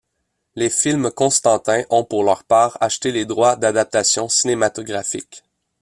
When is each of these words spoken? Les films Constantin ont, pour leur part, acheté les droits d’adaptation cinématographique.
Les 0.55 0.71
films 0.71 1.11
Constantin 1.11 1.83
ont, 1.91 2.03
pour 2.03 2.23
leur 2.23 2.43
part, 2.43 2.75
acheté 2.81 3.11
les 3.11 3.25
droits 3.25 3.55
d’adaptation 3.55 4.29
cinématographique. 4.29 5.43